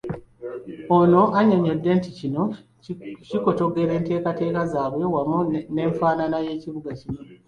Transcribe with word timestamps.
Ono 0.97 1.21
annyonnyodde 1.39 1.89
nti 1.97 2.09
kino 2.17 2.43
kikotoggera 3.29 3.91
enteekateeka 3.95 4.61
zaabwe 4.71 5.03
wamu 5.13 5.37
n'enfaanana 5.73 6.37
y'ekibuga 6.45 6.91
kino. 7.01 7.21